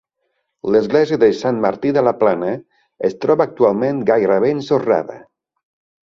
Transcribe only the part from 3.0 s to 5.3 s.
es troba actualment gairebé ensorrada.